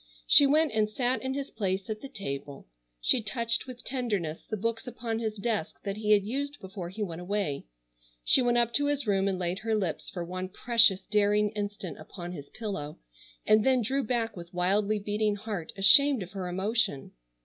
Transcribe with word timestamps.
She 0.25 0.47
went 0.47 0.71
and 0.71 0.89
sat 0.89 1.21
in 1.21 1.35
his 1.35 1.51
place 1.51 1.87
at 1.87 2.01
the 2.01 2.09
table, 2.09 2.67
she 2.99 3.21
touched 3.21 3.67
with 3.67 3.83
tenderness 3.83 4.43
the 4.47 4.57
books 4.57 4.87
upon 4.87 5.19
his 5.19 5.35
desk 5.35 5.79
that 5.83 5.97
he 5.97 6.13
had 6.13 6.23
used 6.23 6.59
before 6.59 6.89
he 6.89 7.03
went 7.03 7.21
away, 7.21 7.67
she 8.23 8.41
went 8.41 8.57
up 8.57 8.73
to 8.73 8.87
his 8.87 9.05
room 9.05 9.27
and 9.27 9.37
laid 9.37 9.59
her 9.59 9.75
lips 9.75 10.09
for 10.09 10.25
one 10.25 10.49
precious 10.49 11.03
daring 11.05 11.51
instant 11.51 11.99
upon 11.99 12.31
his 12.31 12.49
pillow, 12.49 12.97
and 13.45 13.63
then 13.63 13.83
drew 13.83 14.03
back 14.03 14.35
with 14.35 14.55
wildly 14.55 14.97
beating 14.97 15.35
heart 15.35 15.71
ashamed 15.77 16.23
of 16.23 16.31
her 16.31 16.47
emotion. 16.47 17.11